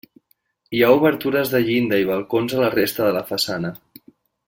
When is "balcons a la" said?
2.13-2.73